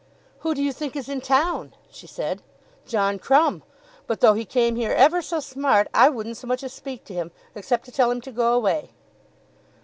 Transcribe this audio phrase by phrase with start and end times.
[0.39, 2.41] "Who do you think is in town?" she said.
[2.87, 3.61] "John Crumb;
[4.07, 7.13] but though he came here ever so smart, I wouldn't so much as speak to
[7.13, 8.93] him, except to tell him to go away."